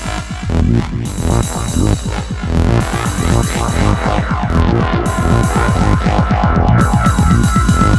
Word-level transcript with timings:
you. 7.93 7.98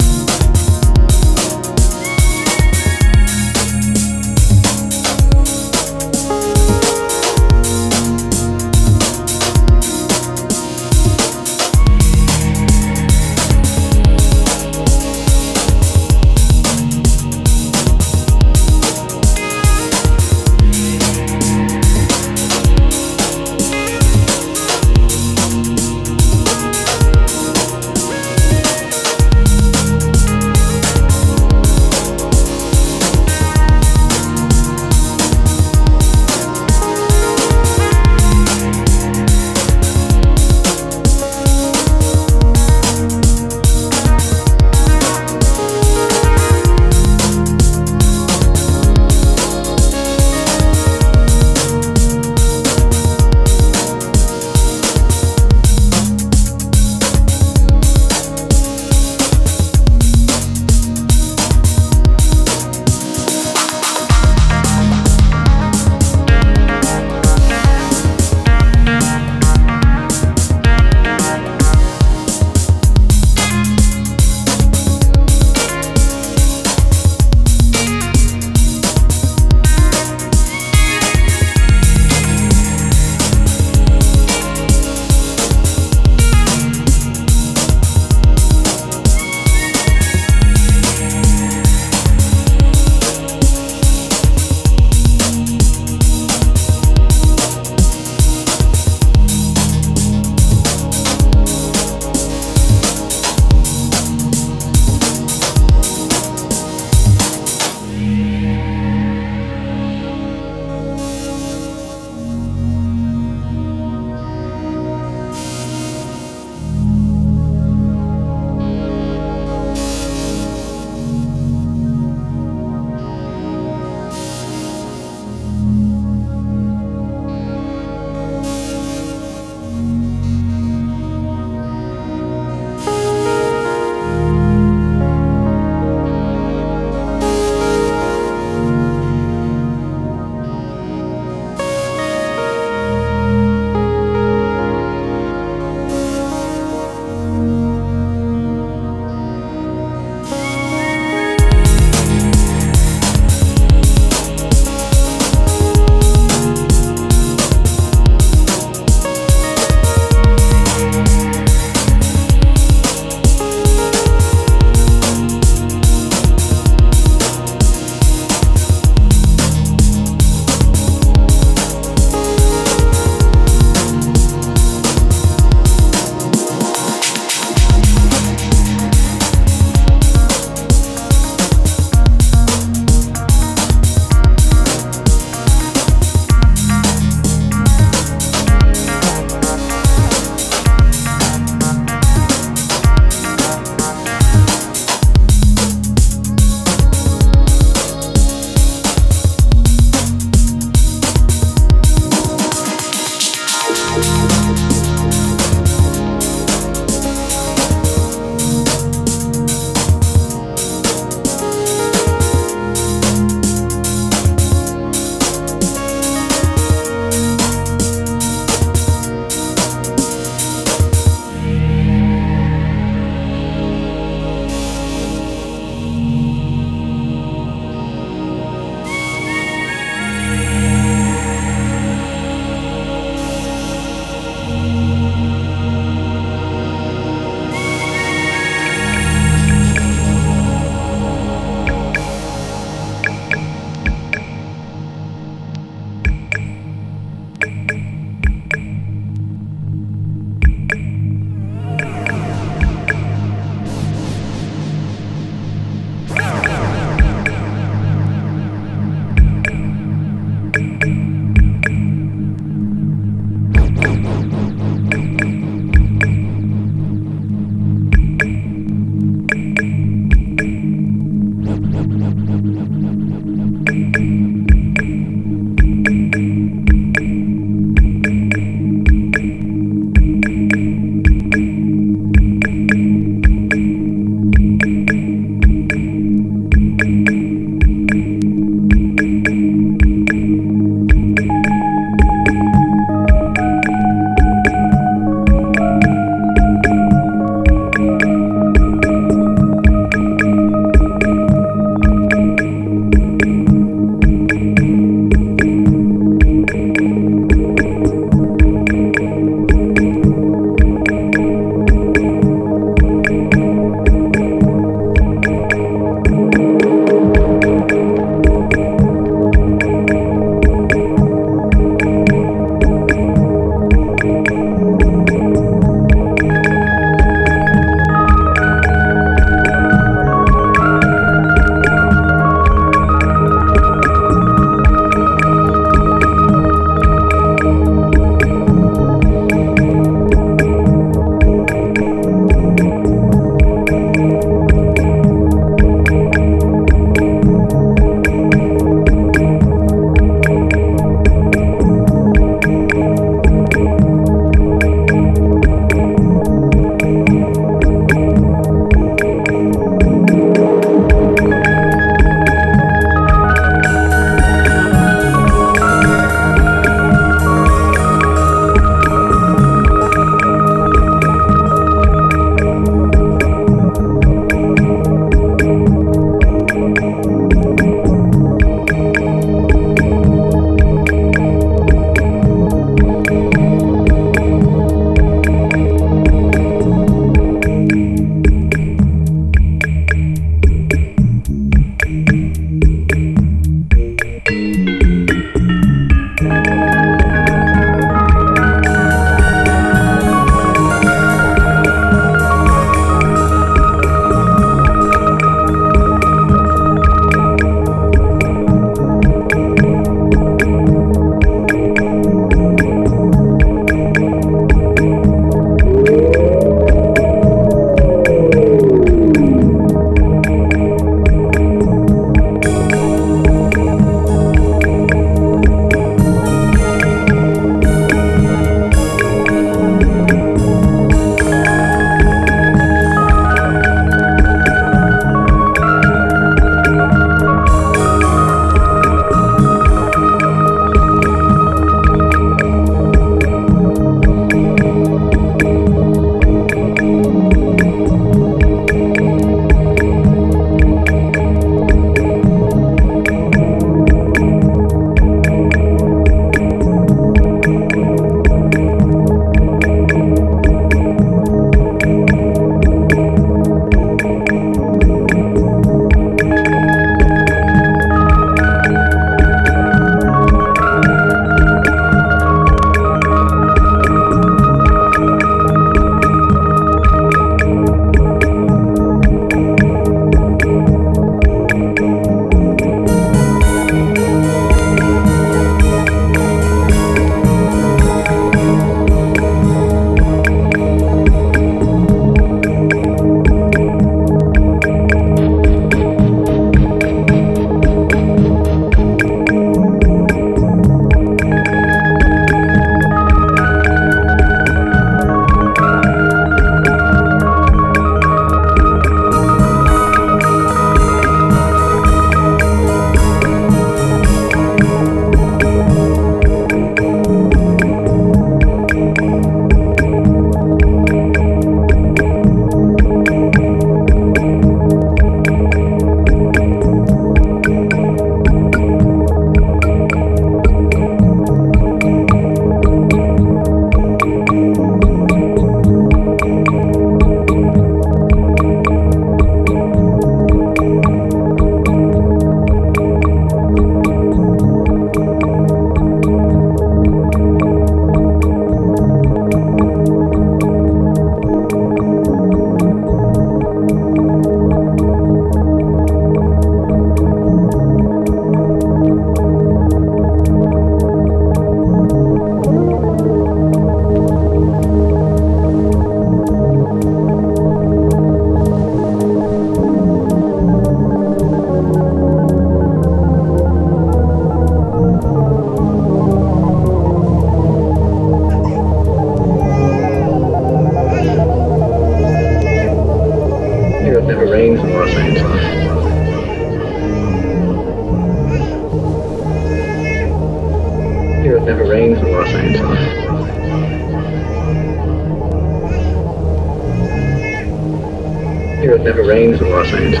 authority 599.63 600.00